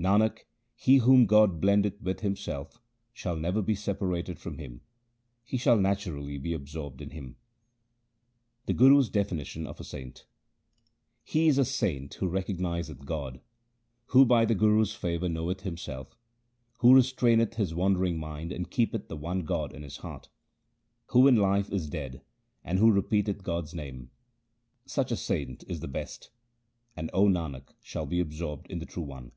[0.00, 0.44] Nanak,
[0.76, 2.80] he whom God blendeth with Himself,
[3.12, 4.80] shall never be separated from Him;
[5.42, 7.34] he shall naturally be absorbed in Him.
[8.66, 10.24] The Guru's definition of a saint:—
[11.34, 13.40] He is a saint who recognizeth God,
[14.10, 16.16] Who by the Guru's favour knoweth himself,
[16.78, 20.28] Who restraineth his wandering mind and keepeth the one God in his heart,
[21.06, 22.22] Who in life is dead,
[22.62, 24.12] and who repeateth God's name
[24.86, 26.30] Such a saint is the best,
[26.96, 29.32] And, 0 Nanak, shall be absorbed in the True One.